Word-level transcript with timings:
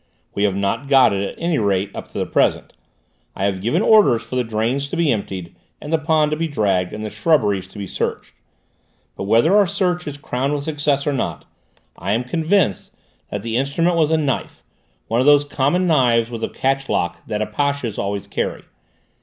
We 0.33 0.45
have 0.45 0.55
not 0.55 0.87
got 0.87 1.13
it, 1.13 1.21
at 1.29 1.35
any 1.37 1.59
rate 1.59 1.95
up 1.95 2.07
to 2.07 2.17
the 2.17 2.25
present; 2.25 2.73
I 3.35 3.45
have 3.45 3.61
given 3.61 3.83
orders 3.83 4.23
for 4.23 4.35
the 4.35 4.43
drains 4.43 4.87
to 4.87 4.95
be 4.97 5.11
emptied, 5.11 5.55
and 5.79 5.93
the 5.93 5.99
pond 5.99 6.31
to 6.31 6.37
be 6.37 6.47
dragged 6.47 6.91
and 6.91 7.03
the 7.03 7.11
shrubberies 7.11 7.67
to 7.67 7.77
be 7.77 7.85
searched, 7.85 8.33
but, 9.15 9.25
whether 9.25 9.55
our 9.55 9.67
search 9.67 10.07
is 10.07 10.17
crowned 10.17 10.53
with 10.53 10.63
success 10.63 11.05
or 11.05 11.13
not, 11.13 11.45
I 11.99 12.13
am 12.13 12.23
convinced 12.23 12.89
that 13.29 13.43
the 13.43 13.57
instrument 13.57 13.95
was 13.95 14.09
a 14.09 14.17
knife, 14.17 14.63
one 15.07 15.19
of 15.19 15.27
those 15.27 15.43
common 15.43 15.85
knives 15.85 16.31
with 16.31 16.43
a 16.43 16.49
catch 16.49 16.89
lock 16.89 17.21
that 17.27 17.43
apaches 17.43 17.99
always 17.99 18.25
carry. 18.25 18.63